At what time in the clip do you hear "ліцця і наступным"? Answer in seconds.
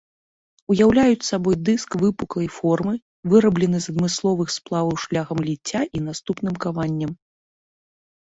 5.49-6.55